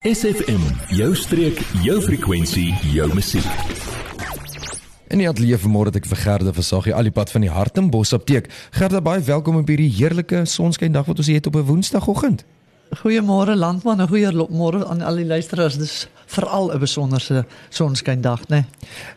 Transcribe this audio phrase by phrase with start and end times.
[0.00, 0.62] SFM,
[0.96, 3.44] jou streek, jou frekwensie, jou musiek.
[5.12, 8.14] In die ateljee vanmôre het ek vir Gerda Versagie al die pad van die Hartenbos
[8.16, 8.48] apteek.
[8.72, 12.46] Gerda, baie welkom op hierdie heerlike sonskyndag wat ons hier het op 'n Woensdagoggend.
[13.02, 15.76] Goeiemôre landman, 'n goeie môre aan al die luisteraars.
[15.76, 18.48] Dis veral 'n besonderse sonskyndag, né?
[18.48, 18.64] Nee?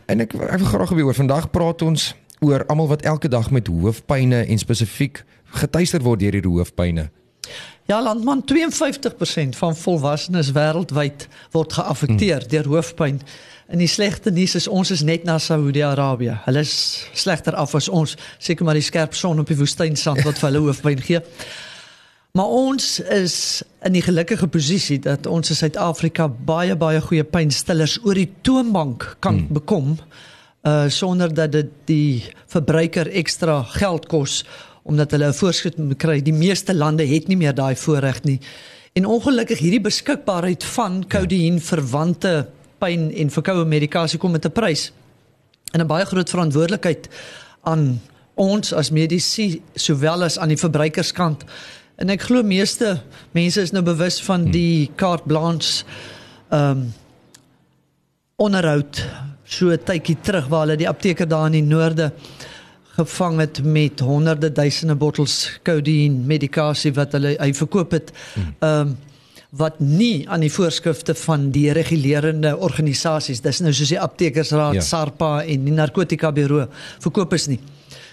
[0.04, 3.50] En ek ek wil graag weer oor vandag praat ons oor almal wat elke dag
[3.50, 7.10] met hoofpynne en spesifiek getuister word deur hierdie hoofpynne.
[7.86, 12.48] Ja, landman 52% van volwassenes wêreldwyd word geaffekteer hmm.
[12.48, 13.20] deur hoofpyn.
[13.68, 16.38] En die slegte nuus is ons is net na Saudi-Arabië.
[16.46, 20.40] Hulle is slegter af as ons, seker maar die skerp son op die woestynsand wat
[20.40, 21.20] vir hulle hoofpyn gee.
[22.34, 23.36] Maar ons is
[23.84, 29.10] in die gelukkige posisie dat ons in Suid-Afrika baie baie goeie pynstillers oor die toonbank
[29.20, 29.60] kan hmm.
[29.60, 29.98] bekom
[30.64, 34.40] uh sonder dat dit die verbruiker ekstra geld kos
[34.84, 36.22] omdat hulle 'n voorskrif moet kry.
[36.22, 38.40] Die meeste lande het nie meer daai voorreg nie.
[38.92, 44.92] En ongelukkig hierdie beskikbaarheid van kodeïn verwante pyn en verkoue medikasie kom met 'n prys.
[45.72, 47.08] En 'n baie groot verantwoordelikheid
[47.62, 48.00] aan
[48.34, 51.44] ons as mediese sowel as aan die verbruikerskant.
[51.96, 54.50] En ek glo meeste mense is nou bewus van hmm.
[54.50, 55.84] die carte blanche
[56.50, 56.92] ehm um,
[58.36, 58.98] onderhoud
[59.44, 62.12] so 'n tydjie terug waar hulle die apteker daar in die noorde
[62.96, 68.14] gevang het met honderde duisende bottels kodeïn medikasie wat hulle hy verkoop het.
[68.34, 68.54] Hmm.
[68.58, 68.96] Ehm um,
[69.54, 74.82] wat nie aan die voorskrifte van die regulerende organisasies, dis nou soos die aptekersraad, ja.
[74.82, 76.66] SARPA en die narkotika bureau
[77.04, 77.60] verkoop is nie.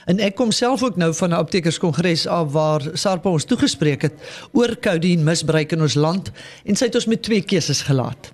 [0.05, 4.13] En ek kom self ook nou van 'n aptekerskongres af waar SARPA ons toegespreek het
[4.51, 6.31] oor kodeïn misbruik in ons land
[6.65, 8.31] en sy het ons met twee keuses gelaat.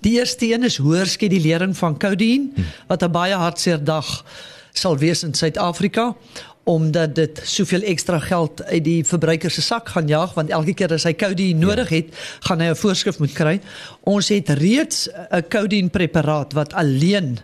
[0.00, 2.64] Die eerste een is hoër skedulering van kodeïn hmm.
[2.86, 4.24] wat 'n baie hartseer dag
[4.78, 6.14] sal wees in Suid-Afrika
[6.66, 10.90] omdat dit soveel ekstra geld uit die verbruiker se sak gaan jaag want elke keer
[10.96, 12.08] as hy kodeïn nodig het,
[12.48, 13.60] gaan hy 'n voorskrif moet kry.
[14.02, 17.38] Ons het reeds 'n kodeïn preparaat wat alleen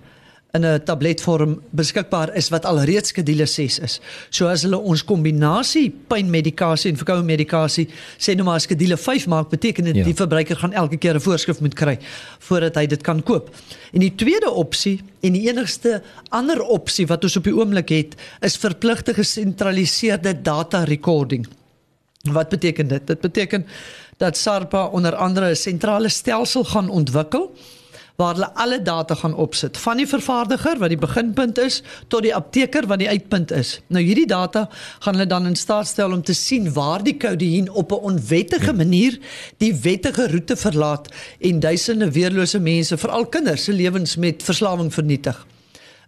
[0.53, 4.01] in 'n tabletvorm beskikbaar is wat alreeds skedule 6 is.
[4.29, 7.89] So as hulle ons kombinasie pynmedikasie en verkoue medikasie
[8.19, 10.05] sê nou maar skedule 5 maak, beteken dit ja.
[10.05, 11.99] die verbruiker gaan elke keer 'n voorskrif moet kry
[12.39, 13.51] voordat hy dit kan koop.
[13.93, 18.15] En die tweede opsie en die enigste ander opsie wat ons op die oomblik het,
[18.41, 21.47] is verpligte gesentraliseerde data recording.
[22.31, 23.07] Wat beteken dit?
[23.07, 23.67] Dit beteken
[24.19, 27.55] dat SARPA onder andere 'n sentrale stelsel gaan ontwikkel
[28.23, 32.35] waar hulle alle data gaan opsit van die vervaardiger wat die beginpunt is tot die
[32.35, 33.75] apteker wat die uitpunt is.
[33.93, 34.69] Nou hierdie data
[35.03, 38.73] gaan hulle dan in staat stel om te sien waar die kodeïn op 'n onwettige
[38.73, 39.19] manier
[39.59, 41.09] die wettige roete verlaat
[41.41, 45.47] en duisende weerlose mense, veral kinders se lewens met verslawing vernietig.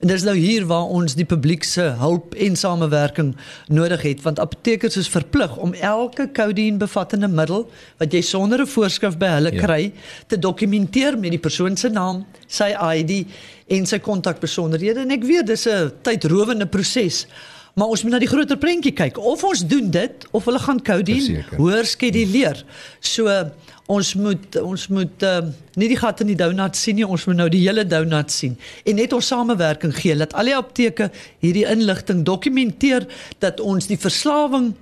[0.03, 3.31] En dis nou hier waar ons die publiek se hulp en samewerking
[3.71, 7.69] nodig het want aptekers is verplig om elke kodeïn bevattende middel
[8.03, 9.61] wat jy sonder 'n voorskrif by hulle ja.
[9.63, 9.93] kry
[10.27, 13.27] te dokumenteer met die persoon se naam, sy ID
[13.67, 17.27] en sy kontakbesonderhede en ek weet dis 'n tydrowende proses.
[17.75, 19.19] Maar ons moet na die groter prentjie kyk.
[19.19, 22.61] Of ons doen dit of hulle gaan kodeïn hoor skeduleer.
[23.03, 23.31] So
[23.91, 25.41] ons moet ons moet uh,
[25.77, 28.55] nie die gat in die donut sien nie, ons moet nou die hele donut sien
[28.89, 31.11] en net ons samewerking gee dat al die apteke
[31.45, 33.05] hierdie inligting dokumenteer
[33.45, 34.73] dat ons die verslawing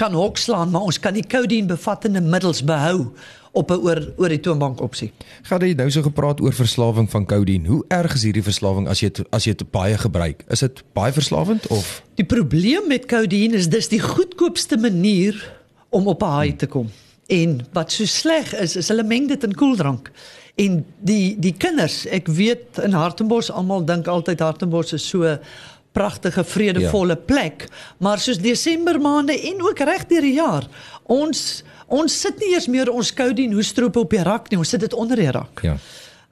[0.00, 3.10] kan hokslaan, maar ons kan die kodeïn bevattende middels behou
[3.52, 5.12] op 'n oor oor die toonbank opsie.
[5.42, 7.66] Gaan jy nou so gepraat oor verslawing van kodeïn?
[7.66, 10.44] Hoe erg is hierdie verslawing as jy het, as jy dit baie gebruik?
[10.48, 15.52] Is dit baie verslawend of Die probleem met kodeïn is dis die goedkoopste manier
[15.90, 16.90] om op 'n high te kom.
[17.26, 20.10] En wat so sleg is, is hulle meng dit in koeldrank.
[20.54, 25.38] En die die kinders, ek weet in Hartenbos almal dink altyd Hartenbos is so
[25.92, 27.24] pragtige vredevolle ja.
[27.26, 27.66] plek,
[27.98, 30.68] maar soos Desember maande en ook reg deur die jaar,
[31.10, 34.84] ons ons sit nie eers meer ons koudien hoestroop op die rak nie, ons sit
[34.84, 35.64] dit onder die rak.
[35.66, 35.74] Ja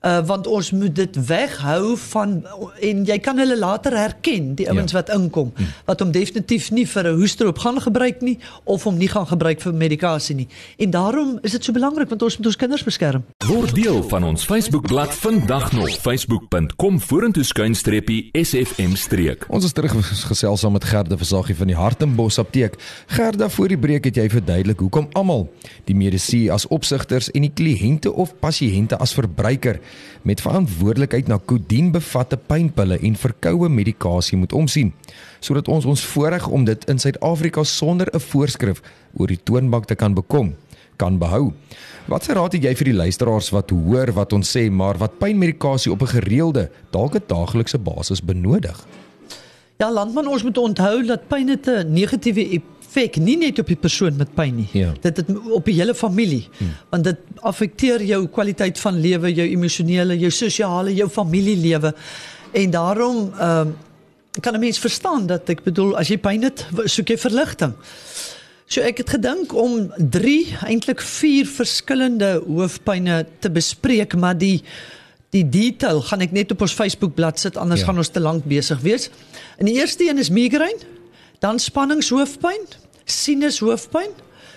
[0.00, 2.34] uh, want ons moet dit weghou van
[2.80, 5.00] en jy kan hulle later herken die ouens ja.
[5.00, 5.70] wat inkom hm.
[5.88, 9.60] wat hom definitief nie vir 'n hoestroop gaan gebruik nie of hom nie gaan gebruik
[9.60, 10.48] vir medikasie nie.
[10.78, 13.24] En daarom is dit so belangrik want ons moet ons kinders beskerm.
[13.46, 15.90] Word deel van ons Facebookblad vandag nog.
[15.90, 19.46] Facebook.com vorentoe skuinstreepie sfm streek.
[19.48, 19.94] Ons is terug
[20.28, 22.78] gesels saam met Gerda Versagie van die Hartenbos apteek.
[23.06, 25.48] Gerda voor die breek het jy verduidelik hoekom almal
[25.84, 29.80] die medisy as opsigters en die kliënte of pasiënte as verbruiker
[30.22, 34.92] met verantwoordelikheid na kodien bevatte pynpille en verkoue medikasie moet omsien
[35.40, 38.82] sodat ons ons voorreg om dit in Suid-Afrika sonder 'n voorskrif
[39.14, 40.54] oor die toonbank te kan bekom
[40.98, 41.52] kan behou.
[42.08, 45.18] Wat se raad het jy vir die luisteraars wat hoor wat ons sê maar wat
[45.18, 48.86] pynmedikasie op 'n gereelde, dalk 'n daaglikse basis benodig?
[49.76, 54.16] Ja, landman, ons moet onthou dat pyn 'n negatiewe effek nie net op die persoon
[54.16, 54.68] met pyn nie.
[54.72, 54.92] Ja.
[55.02, 56.46] Dit het op die hele familie.
[56.58, 56.72] Hmm.
[56.90, 61.94] Want dit affekteer jou kwaliteit van lewe, jou emosionele, jou sosiale, jou familielewe.
[62.52, 63.76] En daarom ehm um,
[64.40, 67.72] kan 'n mens verstaan dat ek bedoel as jy pyn het, soek jy verligting.
[68.66, 74.62] So ek het gedink om 3, eintlik 4 verskillende hoofpynne te bespreek, maar die
[75.30, 77.86] die detail gaan ek net op ons Facebook bladsy sit anders ja.
[77.86, 79.10] gaan ons te lank besig wees.
[79.58, 80.78] En die eerste een is migraine,
[81.38, 82.66] dan spanningshoofpyn,
[83.04, 84.10] sinushoofpyn.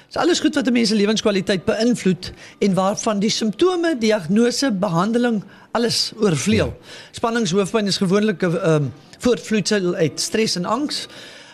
[0.07, 5.43] Dis alles goed wat 'n mens se lewenskwaliteit beïnvloed en waarvan die simptome, diagnose, behandeling
[5.71, 6.65] alles oorvleuel.
[6.65, 6.87] Ja.
[7.11, 11.07] Spanningshoofpyn is gewoonlik 'n um, voortvloeisel uit stres en angs.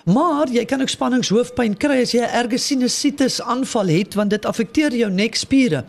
[0.06, 4.46] Maar jy kan ook spanningshoofpyn kry as jy 'n erge sinusitis aanval het want dit
[4.46, 5.84] affekteer jou nekspiere.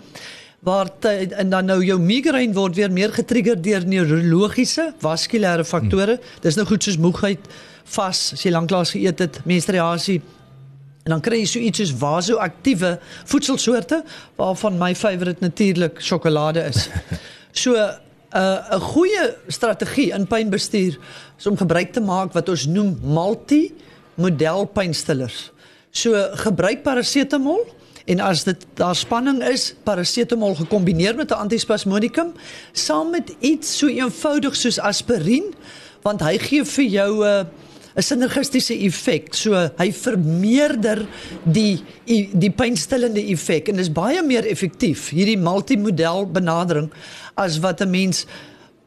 [0.60, 0.90] Waar
[1.36, 6.18] en dan nou jou migraine word weer meer getrigger deur neurologiese, vaskulêre faktore.
[6.18, 6.40] Hmm.
[6.40, 7.38] Dis nou goed soos moegheid,
[7.94, 10.20] vas, as jy lanklaas geëet het, menstruasie.
[11.04, 12.98] En dan kry jy so iets soos vaso-aktiewe
[13.30, 14.02] voedselsoorte
[14.36, 16.88] waarvan my favourite natuurlik sjokolade is.
[17.58, 17.96] So 'n
[18.36, 20.98] uh, 'n goeie strategie in pynbestuur
[21.38, 25.50] is om gebruik te maak wat ons noem multi-model pynstillers.
[25.90, 27.64] So gebruik parasetamol
[28.04, 32.32] en as dit daar spanning is, parasetamol gekombineer met 'n antispasmodikum
[32.72, 35.54] saam met iets so eenvoudig soos aspirien
[36.02, 37.44] want hy gee vir jou 'n uh,
[37.98, 39.34] 'n sinergistiese effek.
[39.34, 41.02] So hy vermeerder
[41.44, 46.92] die die pynstillende effek en is baie meer effektief hierdie multimodel benadering
[47.34, 48.26] as wat 'n mens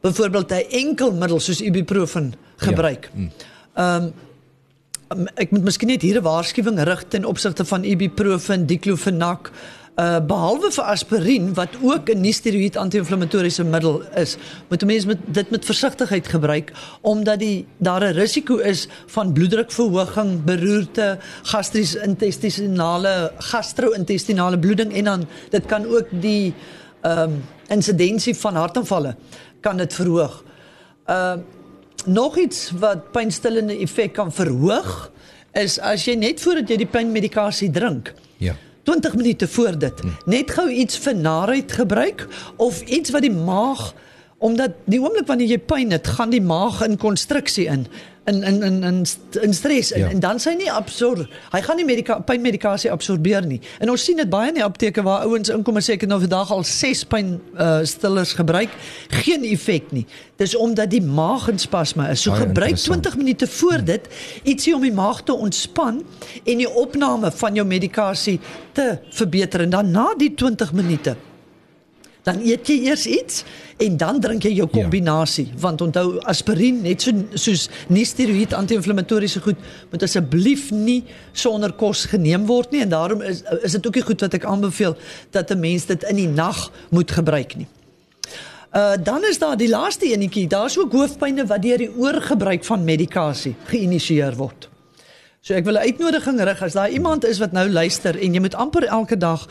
[0.02, 3.10] byvoorbeeld 'n enkel middel soos ibuprofen gebruik.
[3.14, 3.32] Mm.
[3.76, 4.12] Ehm ja.
[5.12, 9.52] um, ek moet miskien net hier 'n waarskuwing rig ten opsigte van ibuprofen, diclofenac
[10.00, 14.38] uh behalwe vir aspirien wat ook 'n nie-steroïed anti-inflammatoriese middel is,
[14.70, 16.72] moet mense met dit met versigtigheid gebruik
[17.02, 25.66] omdat die daar 'n risiko is van bloeddrukverhoging, beroerte, gastro-intestinale gastro-intestinale bloeding en dan dit
[25.66, 26.54] kan ook die
[27.02, 29.16] ehm um, insidensie van hartaanvalle
[29.62, 30.44] kan dit verhoog.
[31.08, 31.34] Uh
[32.06, 35.12] nog iets wat pynstillende effek kan verhoog
[35.52, 38.14] is as jy net voordat jy die pynmedikasie drink.
[38.84, 38.92] Ja.
[38.94, 40.18] 20 minute voor dit hmm.
[40.26, 43.94] net gou iets vir naait gebruik of iets wat die maag
[44.42, 47.86] omdat die oomblik wanneer jy pyn het, gaan die maag in konstruksie in
[48.26, 49.06] in in in in,
[49.42, 50.10] in stres en, ja.
[50.10, 53.60] en dan sy nie absorb hy gaan nie medika pynmedikasie absorbeer nie.
[53.82, 56.12] En ons sien dit baie in die apteke waar ouens inkom en sê ek het
[56.12, 58.74] nou vandag al 6 pyn uh, stillers gebruik.
[59.24, 60.06] Geen effek nie.
[60.42, 62.22] Dis omdat die maag in spasme is.
[62.22, 64.08] So baie gebruik 20 minute voor dit
[64.44, 66.04] ietsie om die maag te ontspan
[66.44, 68.38] en die opname van jou medikasie
[68.78, 69.66] te verbeter.
[69.66, 71.18] En dan na die 20 minute
[72.24, 73.44] dan eet jy eers iets
[73.82, 74.74] en dan drink jy jou ja.
[74.82, 75.58] kombinasie ja.
[75.64, 79.60] want onthou aspirien net so soos nie steroïed anti-inflammatoriese goed
[79.92, 81.02] moet asseblief nie
[81.34, 84.46] sonder kos geneem word nie en daarom is is dit ook nie goed wat ek
[84.46, 84.98] aanbeveel
[85.32, 87.68] dat 'n mens dit in die nag moet gebruik nie.
[88.72, 92.84] Uh dan is daar die laaste enetjie, daar's ook hoofpynne wat deur die oorgebruik van
[92.84, 94.70] medikasie geïnisieer word.
[95.42, 98.40] So ek wil 'n uitnodiging rig as daar iemand is wat nou luister en jy
[98.40, 99.48] moet amper elke dag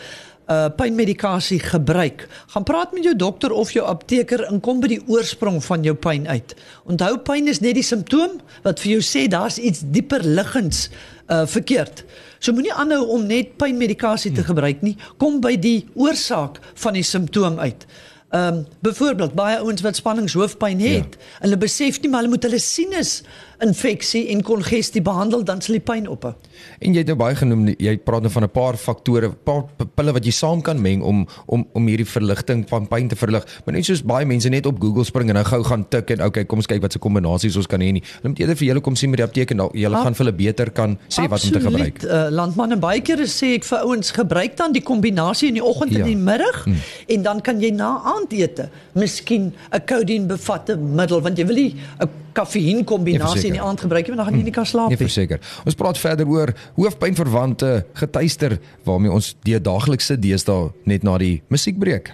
[0.50, 5.02] uh pynmedikasie gebruik, gaan praat met jou dokter of jou apteker en kom by die
[5.06, 6.56] oorsprong van jou pyn uit.
[6.90, 10.88] Onthou pyn is net die simptoom wat vir jou sê daar's iets dieper liggends
[11.30, 12.04] uh verkeerd.
[12.42, 17.06] So moenie aanhou om net pynmedikasie te gebruik nie, kom by die oorsaak van die
[17.06, 17.86] simptoom uit.
[18.30, 21.38] Ehm um, byvoorbeeld baie ouens wat spanningshoofpyn het, ja.
[21.40, 23.22] hulle besef nie maar hulle moet hulle sinus
[23.60, 26.32] infeksie en kongestie behandel dan sal die pyn ophou.
[26.80, 29.64] En jy het nou baie genoem jy praat nou van 'n paar faktore, 'n paar
[29.96, 33.44] pille wat jy saam kan meng om om om hierdie verligting van pyn te verlig.
[33.64, 36.24] Maar net soos baie mense net op Google spring en nou gou gaan tik en
[36.24, 38.02] okay, kom ons kyk wat se kombinasies ons kan hê nie.
[38.02, 40.24] Hulle moet eerder vir julle kom sien met die apteek en dan julle gaan vir
[40.24, 42.02] hulle beter kan sê Absoluut, wat om te gebruik.
[42.02, 45.64] Uh, landman en baie kere sê ek vir ouens gebruik dan die kombinasie in die
[45.64, 45.98] oggend ja.
[45.98, 46.76] en die middag hmm.
[47.08, 51.74] en dan kan jy na aandete miskien 'n codeine bevatte middel want jy wil nie
[52.00, 54.88] 'n kafeïn kombinasie in die aand gebruik nie, want dan gaan jy nie kan slaap
[54.88, 54.96] nie.
[54.96, 55.40] Nee, verseker.
[55.64, 62.12] Ons praat verder oor hoofpynverwante getuister waarmee ons die daaglikse deesdae net na die musiekbreek.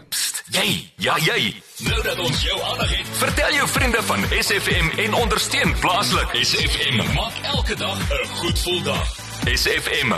[0.51, 1.55] Jy, ja jy.
[1.85, 6.29] Nou dat ons jou aandag het, vertel jou vriende van SFM en ondersteun plaaslik.
[6.33, 9.26] SFM maak elke dag 'n goed gevoel dag.
[9.47, 10.11] SFM.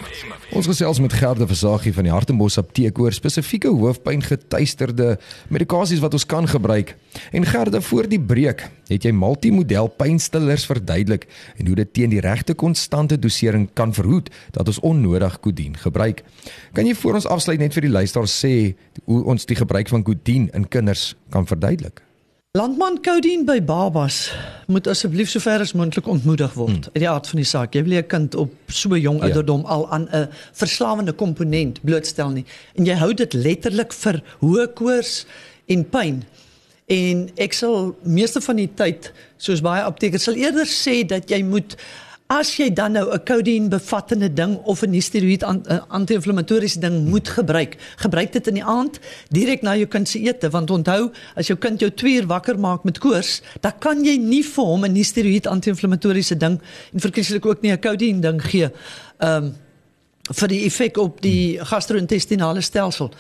[0.57, 5.19] Ons gesels met Gerde Versagie van die Hartenbos Apteek oor spesifieke hoofpyn getuisterde
[5.53, 6.95] medikasies wat ons kan gebruik.
[7.37, 11.29] En Gerde voor die breek, het jy multimodel pynstillers verduidelik
[11.61, 16.25] en hoe dit teen die regte konstante dosering kan verhoed dat ons onnodig kodien gebruik.
[16.73, 18.55] Kan jy voor ons afsluit net vir die luisteraars sê
[19.05, 22.08] hoe ons die gebruik van kodien in kinders kan verduidelik?
[22.59, 24.33] Landman kodein by babas
[24.67, 26.89] moet asseblief sover as moontlik ontmoedig word.
[26.89, 26.95] Hmm.
[26.97, 29.29] Uit die aard van die saak, jy wil 'n kind op so jong ja.
[29.29, 29.69] ouderdom ja.
[29.75, 32.45] al aan 'n verslawende komponent blootstel nie.
[32.75, 35.27] En jy hou dit letterlik vir hoë koors
[35.67, 36.25] en pyn.
[36.87, 41.43] En ek sal meeste van die tyd, soos baie aptekers sal eerder sê dat jy
[41.43, 41.77] moet
[42.29, 47.29] As jy dan nou 'n codeine bevattende ding of 'n steroïd eh, anti-inflammatoriese ding moet
[47.29, 51.47] gebruik, gebruik dit in die aand direk na jou kind se ete want onthou as
[51.47, 54.85] jou kind jou 2 uur wakker maak met koors, dan kan jy nie vir hom
[54.85, 56.61] 'n steroïd anti-inflammatoriese ding
[56.93, 58.71] en verkieslik ook nie 'n codeine ding gee.
[59.19, 59.55] Ehm um,
[60.35, 63.11] vir die effek op die gastro-intestinale stelsel.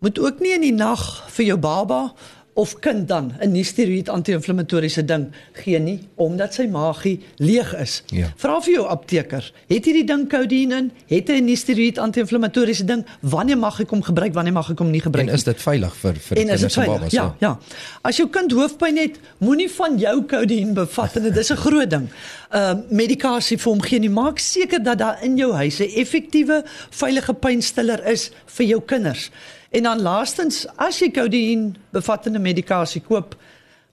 [0.00, 2.12] Moet ook nie in die nag vir jou baba
[2.54, 8.02] of kind dan 'n nie steroïd anti-inflammatoriese ding gee nie omdat sy maagie leeg is.
[8.06, 8.32] Ja.
[8.36, 10.90] Vra vir jou apteker, het hierdie ding codeine in?
[11.06, 13.06] Het hy 'n nie steroïd anti-inflammatoriese ding?
[13.20, 14.34] Wanneer mag ek hom gebruik?
[14.34, 15.32] Wanneer mag ek hom nie gebruik nie?
[15.32, 17.12] En is dit veilig vir vir kinders en babas?
[17.12, 17.58] Ja, ja.
[18.02, 21.90] As jou kind hoofpyn het, moenie van jou codeine bevat en dit is 'n groot
[21.90, 22.08] ding.
[22.52, 24.10] Uh medikasie vir hom gee nie.
[24.10, 29.30] Maak seker dat daar in jou huis 'n effektiewe, veilige pynstiller is vir jou kinders.
[29.70, 33.36] En dan laastens, as jy kodeïn bevattende medikasie koop,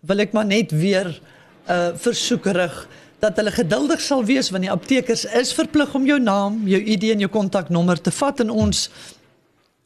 [0.10, 1.12] wil ek maar net weer
[1.68, 2.88] uh versoekerig
[3.20, 7.10] dat hulle geduldig sal wees want die aptekers is verplig om jou naam, jou ID
[7.12, 8.84] en jou kontaknommer te vat en ons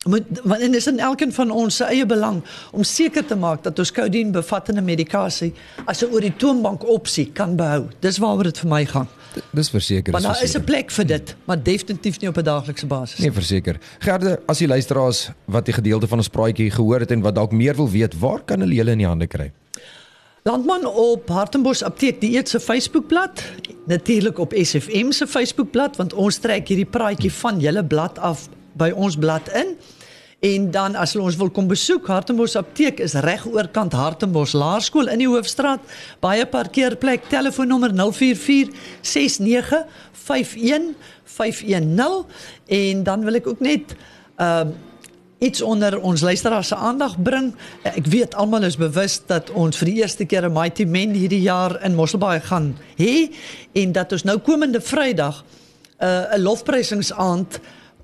[0.10, 3.64] moet want dit is in elkeen van ons se eie belang om seker te maak
[3.64, 5.52] dat ons kodeïn bevattende medikasie
[5.86, 7.90] as 'n oor die toonbank opsie kan behou.
[8.00, 9.08] Dis waaroor dit vir my gaan.
[9.52, 10.12] Dis verseker.
[10.12, 13.20] Maar daar is 'n plek vir dit, maar definitief nie op 'n daaglikse basis.
[13.20, 13.78] Nee, verseker.
[14.00, 17.52] Gerde, as jy luisteraars wat die gedeelte van ons praatjie gehoor het en wat dalk
[17.52, 19.52] meer wil weet, waar kan hulle julle in die hande kry?
[20.44, 23.44] Landman op Hartenbos Apteek die eet se Facebookblad,
[23.86, 28.90] natuurlik op SFM se Facebookblad want ons trek hierdie praatjie van julle blad af by
[28.90, 29.76] ons blad in.
[30.42, 35.12] En dan as hulle ons wil kom besoek, Hartenbos Apteek is reg oorkant Hartenbos Laerskool
[35.14, 35.84] in die Hoofstraat.
[36.24, 38.72] Baie parkeerplek, telefoonnommer 044
[39.06, 39.84] 69
[40.18, 42.24] 51 510
[42.82, 43.94] en dan wil ek ook net
[44.38, 44.88] ehm uh,
[45.42, 47.48] iets onder ons luisteraars se aandag bring.
[47.82, 51.42] Ek weet almal is bewus dat ons vir die eerste keer 'n Mighty Men hierdie
[51.42, 53.34] jaar in Mosselbaai gaan hê
[53.74, 57.60] en dat ons nou komende Vrydag 'n uh, 'n lofprysingsaand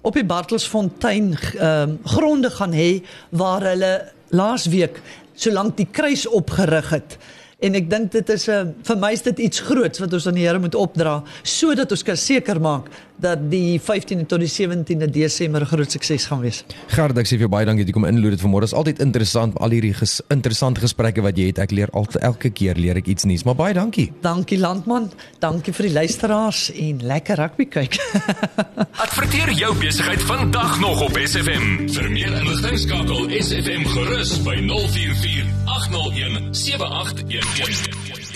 [0.08, 3.94] op die Bartelsfontein ehm uh, gronde gaan hê waar hulle
[4.32, 5.02] laasweek
[5.36, 7.18] solank die kruis opgerig het.
[7.60, 10.28] En ek dink dit is 'n uh, vir my is dit iets groots wat ons
[10.28, 12.88] aan die Here moet opdra sodat ons kan seker maak
[13.22, 16.64] dat die 15de tot die 17de Desember groot sukses gaan wees.
[16.94, 18.68] Gert, ek sê vir jou baie dankie dat jy kom inloer dit vanmôre.
[18.68, 21.62] Dit is altyd interessant al hierdie ges, interessante gesprekke wat jy het.
[21.64, 23.46] Ek leer altyd elke keer leer ek iets nuuts.
[23.48, 24.08] Maar baie dankie.
[24.26, 25.10] Dankie landman.
[25.44, 27.98] Dankie vir die luisteraars en lekker rugby kyk.
[29.06, 31.68] Adverteer jou besigheid vandag nog op SFM.
[31.98, 35.46] Vir meer inligting skakel SFM gerus by 044
[35.78, 38.27] 801 7811.